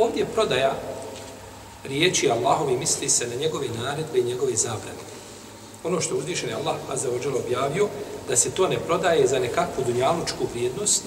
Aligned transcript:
Ovdje 0.00 0.26
prodaja 0.34 0.72
riječi 1.84 2.30
Allahovi 2.30 2.76
misli 2.76 3.08
se 3.08 3.26
na 3.26 3.34
njegove 3.34 3.66
naredbe 3.82 4.18
i 4.18 4.24
njegove 4.24 4.56
zabrane. 4.56 5.04
Ono 5.84 6.00
što 6.00 6.16
uzvišen 6.16 6.48
je 6.48 6.54
Allah 6.54 6.76
Azza 6.92 7.08
wa 7.08 7.44
objavio, 7.44 7.88
da 8.28 8.36
se 8.36 8.50
to 8.50 8.68
ne 8.68 8.78
prodaje 8.78 9.26
za 9.26 9.38
nekakvu 9.38 9.84
dunjalučku 9.86 10.44
vrijednost 10.52 11.02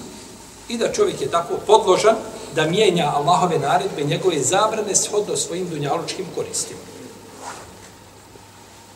i 0.68 0.78
da 0.78 0.92
čovjek 0.92 1.20
je 1.20 1.30
tako 1.30 1.54
podložan 1.66 2.16
da 2.54 2.66
mijenja 2.66 3.12
Allahove 3.14 3.58
naredbe 3.58 4.02
i 4.02 4.06
njegove 4.06 4.38
zabrane 4.38 4.94
shodno 4.94 5.36
svojim 5.36 5.68
dunjalučkim 5.68 6.26
koristima. 6.34 6.80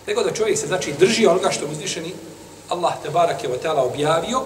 Nego 0.06 0.22
da 0.22 0.32
čovjek 0.32 0.58
se 0.58 0.66
znači 0.66 0.94
drži 0.98 1.26
onoga 1.26 1.50
što 1.50 1.66
uzvišeni 1.66 2.12
Allah 2.68 2.92
te 3.02 3.10
barake 3.10 3.48
wa 3.48 3.58
ta'ala 3.62 3.92
objavio 3.92 4.42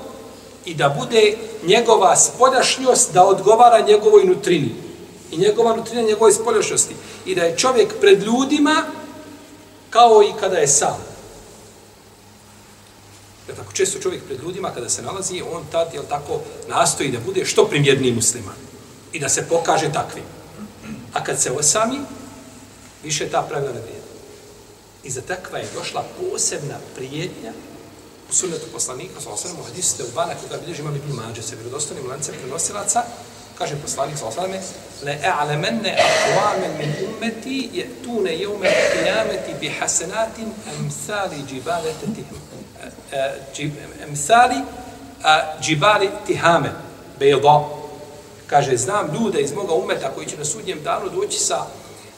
i 0.65 0.75
da 0.75 0.89
bude 0.89 1.37
njegova 1.67 2.17
spoljašnjost 2.17 3.13
da 3.13 3.25
odgovara 3.25 3.87
njegovoj 3.87 4.25
nutrini. 4.25 4.82
I 5.33 5.39
njegova 5.39 5.77
nutrina 5.77 6.03
njegove 6.03 6.33
spoljašnjosti. 6.33 6.95
I 7.27 7.35
da 7.35 7.43
je 7.43 7.57
čovjek 7.57 8.01
pred 8.01 8.23
ljudima 8.23 8.85
kao 9.91 10.23
i 10.23 10.41
kada 10.41 10.57
je 10.57 10.69
sam. 10.69 11.05
Jer 13.49 13.57
tako 13.57 13.73
često 13.73 13.99
čovjek 13.99 14.23
pred 14.25 14.41
ljudima 14.43 14.71
kada 14.75 14.89
se 14.89 15.03
nalazi, 15.03 15.43
on 15.53 15.65
tad, 15.73 15.95
jel 15.95 16.05
tako, 16.09 16.41
nastoji 16.69 17.11
da 17.11 17.19
bude 17.21 17.45
što 17.45 17.69
primjerniji 17.69 18.13
musliman. 18.13 18.55
I 19.13 19.21
da 19.21 19.29
se 19.29 19.47
pokaže 19.49 19.93
takvim. 19.93 20.25
A 21.13 21.25
kad 21.25 21.41
se 21.41 21.51
osami, 21.51 21.99
više 23.03 23.29
ta 23.29 23.43
pravila 23.43 23.73
ne. 23.73 23.81
I 25.05 25.11
za 25.11 25.21
takva 25.21 25.59
je 25.59 25.69
došla 25.75 26.05
posebna 26.21 26.79
prijetnja 26.97 27.53
u 28.31 28.35
sunnetu 28.35 28.67
poslanika, 28.73 29.21
sa 29.21 29.31
osvrame, 29.31 29.61
u 29.61 29.65
hadisu 29.65 29.97
Teubana, 29.97 30.27
bana, 30.27 30.41
koga 30.41 30.61
bilježi 30.65 30.83
imam 30.83 30.97
ibn 30.97 31.13
Mađe, 31.13 31.43
se 31.43 31.57
vjerodostanim 31.57 32.09
lancem 32.09 32.35
prenosilaca, 32.41 33.03
kaže 33.59 33.77
poslanik, 33.83 34.19
sa 34.19 34.27
osvrame, 34.27 34.63
le 35.05 35.13
e'alemenne 35.23 35.97
akvamen 36.09 36.71
min 36.79 36.91
ummati 37.07 37.71
yatuna 37.75 38.31
yawma 38.31 38.41
jeume 38.41 38.69
qiyameti 38.93 39.61
bi 39.61 39.69
hasenatin 39.69 40.53
amsali 40.79 41.37
džibalete 41.49 42.07
tihim. 42.07 42.41
Amsali 44.09 44.57
džibali 45.61 46.11
tihame. 46.27 46.71
Kaže, 48.47 48.77
znam 48.77 49.15
ljude 49.15 49.41
iz 49.41 49.53
moga 49.53 49.75
umeta 49.75 50.11
koji 50.15 50.27
će 50.27 50.39
na 50.39 50.45
sudnjem 50.45 50.83
danu 50.83 51.09
doći 51.09 51.39
sa 51.39 51.67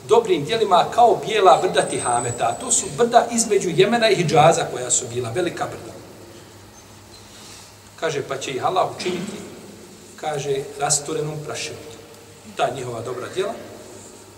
dobrim 0.08 0.44
djelima 0.44 0.84
kao 0.94 1.20
bijela 1.26 1.58
brda 1.62 1.82
Tihameta. 1.82 2.56
To 2.60 2.72
su 2.72 2.86
brda 2.96 3.26
između 3.32 3.68
Jemena 3.68 4.10
i 4.10 4.16
Hidžaza 4.16 4.64
koja 4.72 4.90
su 4.90 5.04
bila, 5.14 5.30
velika 5.30 5.64
brda. 5.64 5.94
Kaže, 8.00 8.22
pa 8.28 8.36
će 8.36 8.50
ih 8.50 8.64
Allah 8.64 8.88
učiniti, 8.96 9.38
kaže, 10.16 10.56
rasturenom 10.80 11.38
prašinom. 11.46 11.82
Ta 12.56 12.70
njihova 12.70 13.00
dobra 13.00 13.28
djela. 13.34 13.54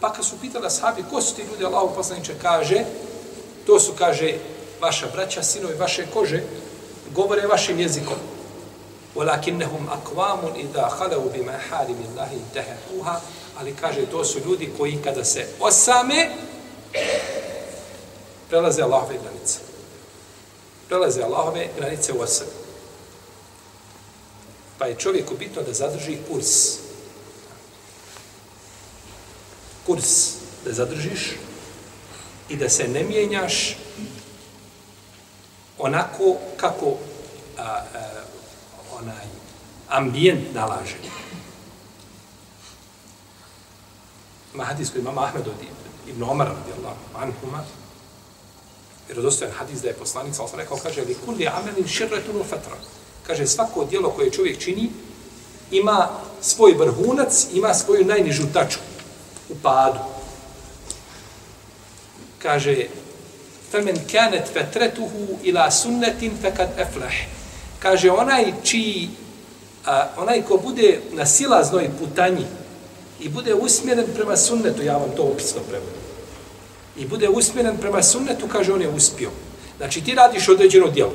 Pa 0.00 0.12
kad 0.12 0.24
su 0.24 0.36
pitali 0.40 0.70
sahabi, 0.70 1.04
ko 1.10 1.20
su 1.20 1.34
ti 1.34 1.42
ljudi, 1.42 1.64
Allah 1.64 1.90
poslaniče, 1.96 2.34
kaže, 2.42 2.84
to 3.66 3.80
su, 3.80 3.92
kaže, 3.98 4.34
vaša 4.80 5.06
braća, 5.12 5.42
sinovi 5.42 5.74
vaše 5.74 6.06
kože, 6.14 6.42
govore 7.14 7.46
vašim 7.46 7.80
jezikom. 7.80 8.18
Walakinnahum 9.16 9.88
aqwamun 9.88 10.60
idha 10.60 10.90
khalu 10.98 11.30
bima 11.32 11.52
harim 11.70 11.96
Allah 12.12 12.28
intahuha 12.32 13.20
ali 13.58 13.76
kaže 13.80 14.06
to 14.06 14.24
su 14.24 14.38
ljudi 14.38 14.72
koji 14.78 14.98
kada 15.04 15.24
se 15.24 15.46
osame 15.60 16.30
prelaze 18.48 18.82
Allahove 18.82 19.18
granice. 19.22 19.58
Prelaze 20.88 21.22
Allahove 21.22 21.68
granice 21.78 22.12
u 22.12 22.20
osam. 22.20 22.46
Pa 24.78 24.86
je 24.86 24.96
čovjeku 24.98 25.34
bitno 25.38 25.62
da 25.62 25.72
zadrži 25.72 26.18
kurs. 26.30 26.78
Kurs 29.86 30.32
da 30.64 30.72
zadržiš 30.72 31.32
i 32.48 32.56
da 32.56 32.68
se 32.68 32.88
ne 32.88 33.04
mijenjaš 33.04 33.76
onako 35.78 36.36
kako 36.56 36.96
a, 37.58 37.62
a, 37.62 37.84
onaj 39.00 39.24
ambijent 39.88 40.54
nalaže. 40.54 40.96
Ima 44.54 44.64
hadis 44.64 44.90
koji 44.90 45.00
imama 45.00 45.24
Ahmed 45.24 45.48
od 45.48 45.54
Ibn 46.08 46.22
Omar 46.22 46.48
radijallahu 46.48 46.96
anhuma. 47.14 47.64
Vjerodostojan 49.08 49.54
hadis 49.54 49.82
da 49.82 49.88
je 49.88 49.94
poslanik 49.94 50.34
sa 50.34 50.42
osam 50.42 50.58
rekao, 50.58 50.76
kaže, 50.76 51.02
li 51.02 51.16
kulli 51.24 51.48
amelin 51.48 51.86
širretunu 51.88 52.44
fetra. 52.44 52.76
Kaže, 53.26 53.46
svako 53.46 53.84
djelo 53.84 54.10
koje 54.10 54.30
čovjek 54.30 54.58
čini 54.58 54.90
ima 55.70 56.08
svoj 56.40 56.72
vrhunac, 56.72 57.46
ima 57.52 57.74
svoju 57.74 58.04
najnižu 58.04 58.42
tačku 58.52 58.95
u 59.49 59.55
padu. 59.63 59.99
Kaže, 62.39 62.87
فَمَنْ 63.71 63.95
كَانَتْ 64.07 64.45
فَتْرَتُهُ 64.55 65.13
إِلَا 65.43 65.69
سُنَّةٍ 65.69 66.21
فَكَدْ 66.43 66.69
أَفْلَحِ 66.77 67.15
Kaže, 67.79 68.11
onaj 68.11 68.53
čiji, 68.63 69.09
a, 69.85 70.07
onaj 70.17 70.41
ko 70.41 70.57
bude 70.57 70.99
na 71.11 71.25
silaznoj 71.25 71.89
putanji, 71.99 72.45
i 73.21 73.29
bude 73.29 73.53
usmjeren 73.53 74.05
prema 74.15 74.37
sunnetu, 74.37 74.83
ja 74.83 74.97
vam 74.97 75.09
to 75.15 75.23
opisno 75.23 75.61
prevodim. 75.69 76.01
I 76.97 77.05
bude 77.05 77.29
usmjeren 77.29 77.77
prema 77.77 78.03
sunnetu, 78.03 78.47
kaže 78.47 78.73
on 78.73 78.81
je 78.81 78.89
uspio. 78.89 79.29
Znači 79.77 80.03
ti 80.03 80.15
radiš 80.15 80.49
određeno 80.49 80.87
djelo. 80.87 81.13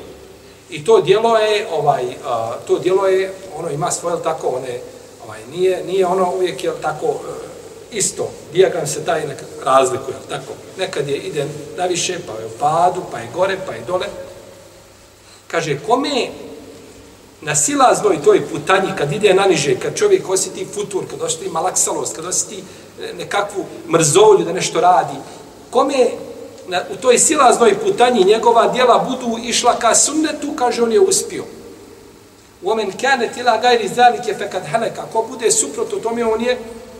I 0.71 0.85
to 0.85 1.01
djelo 1.01 1.37
je 1.37 1.67
ovaj 1.73 2.05
a, 2.25 2.53
to 2.67 2.79
djelo 2.79 3.07
je 3.07 3.33
ono 3.57 3.71
ima 3.71 3.91
svoje 3.91 4.23
tako 4.23 4.49
one 4.49 4.79
ovaj 5.25 5.41
nije 5.51 5.85
nije 5.85 6.07
ono 6.07 6.33
uvijek 6.35 6.65
je 6.65 6.73
tako 6.83 7.07
uh, 7.07 7.21
isto. 7.92 8.32
Dijagram 8.54 8.88
se 8.88 9.06
taj 9.06 9.28
nekad 9.28 9.48
razlikuje, 9.64 10.18
tako. 10.30 10.54
Nekad 10.78 11.08
je 11.08 11.18
ide 11.18 11.46
na 11.78 11.86
više, 11.86 12.20
pa 12.28 12.34
je 12.42 12.46
u 12.46 12.58
padu, 12.60 13.02
pa 13.12 13.20
je 13.20 13.30
gore, 13.34 13.58
pa 13.66 13.74
je 13.74 13.82
dole. 13.88 14.06
Kaže 15.48 15.80
kome 15.88 16.28
na 17.42 17.56
silaznoj 17.56 18.24
toj 18.24 18.48
putanji, 18.48 18.92
kad 18.98 19.14
ide 19.14 19.34
na 19.34 19.46
niže, 19.46 19.80
kad 19.80 19.96
čovjek 19.96 20.30
osjeti 20.30 20.68
futur, 20.74 21.04
kad 21.10 21.22
osjeti 21.22 21.50
malaksalost, 21.50 22.16
kad 22.16 22.26
osjeti 22.26 22.64
e, 23.02 23.14
nekakvu 23.14 23.66
mrzolju 23.90 24.46
da 24.46 24.54
nešto 24.54 24.82
radi, 24.82 25.16
kome 25.70 26.08
na, 26.68 26.82
u 26.94 26.96
toj 26.96 27.20
silaznoj 27.20 27.80
putanji 27.80 28.24
njegova 28.24 28.68
dijela 28.68 29.08
budu 29.10 29.38
išla 29.44 29.80
ka 29.80 29.96
sunnetu, 29.96 30.54
kaže 30.56 30.84
on 30.84 30.92
je 30.92 31.00
uspio. 31.00 31.44
Omen 32.64 32.92
kane 33.02 33.32
tila 33.34 33.58
gajri 33.58 33.88
zalike 33.88 34.34
fekad 34.34 34.64
heleka, 34.66 35.02
ko 35.14 35.26
bude 35.30 35.52
suprotno 35.52 36.00
tome, 36.00 36.26
on 36.26 36.42
je, 36.42 36.58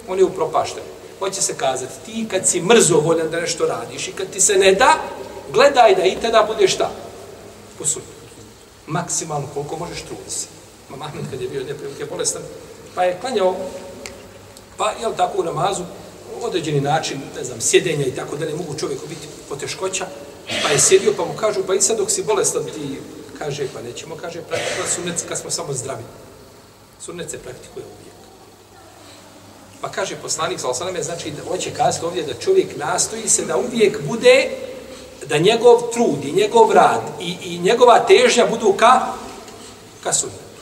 on 0.08 0.18
je 0.18 0.26
upropašten. 0.26 0.84
Hoće 1.20 1.42
se 1.42 1.54
kazati, 1.58 1.94
ti 2.06 2.28
kad 2.32 2.48
si 2.48 2.62
mrzovoljan 2.62 3.30
da 3.32 3.40
nešto 3.40 3.66
radiš 3.66 4.08
i 4.08 4.12
kad 4.12 4.30
ti 4.30 4.42
se 4.42 4.56
ne 4.56 4.72
da, 4.72 4.96
gledaj 5.54 5.96
da 5.96 6.04
i 6.04 6.18
tada 6.22 6.48
budeš 6.48 6.74
šta? 6.74 6.92
Posud. 7.78 8.04
maksimalno 8.88 9.48
koliko 9.54 9.78
možeš 9.78 10.02
truditi 10.02 10.32
se. 10.32 10.48
Ma 10.90 11.12
kad 11.32 11.42
je 11.42 11.48
bio 11.48 11.64
neprilike 11.64 12.06
bolestan, 12.06 12.42
pa 12.96 13.04
je 13.04 13.18
klanjao, 13.22 13.56
pa 14.78 14.92
je 14.92 15.08
li 15.08 15.18
tako 15.18 15.42
u 15.42 15.44
namazu, 15.44 15.84
određeni 16.42 16.82
način, 16.82 17.22
ne 17.36 17.44
znam, 17.44 17.62
sjedenja 17.62 18.06
i 18.06 18.16
tako 18.16 18.36
da 18.36 18.46
ne 18.46 18.56
mogu 18.56 18.76
čovjeku 18.80 19.08
biti 19.08 19.28
poteškoća, 19.50 20.08
pa 20.64 20.70
je 20.70 20.80
sjedio, 20.80 21.14
pa 21.18 21.26
mu 21.26 21.34
kažu, 21.40 21.64
pa 21.68 21.76
i 21.76 21.82
sad 21.82 21.98
dok 21.98 22.12
si 22.12 22.24
bolestan 22.24 22.64
ti, 22.64 23.00
kaže, 23.38 23.68
pa 23.74 23.82
nećemo, 23.82 24.16
kaže, 24.16 24.42
praktikuje 24.42 24.88
sunnet 24.96 25.26
kad 25.28 25.38
smo 25.38 25.52
samo 25.52 25.74
zdravi. 25.74 26.04
Sunnet 27.00 27.30
se 27.30 27.38
praktikuje 27.38 27.86
uvijek. 27.86 28.16
Pa 29.82 29.90
kaže 29.90 30.16
poslanik, 30.16 30.60
sa 30.60 30.70
osaname, 30.70 31.04
znači 31.04 31.32
da 31.32 31.44
hoće 31.44 31.72
kazati 31.74 32.06
ovdje 32.06 32.24
da 32.24 32.34
čovjek 32.34 32.78
nastoji 32.78 33.30
se 33.30 33.46
da 33.46 33.58
uvijek 33.58 34.02
bude 34.02 34.50
da 35.28 35.38
njegov 35.38 35.82
trud 35.94 36.26
i 36.26 36.32
njegov 36.32 36.72
rad 36.72 37.02
i, 37.20 37.38
i 37.44 37.60
njegova 37.60 38.00
težnja 38.00 38.46
budu 38.46 38.74
ka, 38.74 39.02
ka 40.04 40.14
sunnetu. 40.14 40.62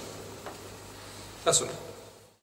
Ka 1.43 1.53
sunnetu. 1.53 1.88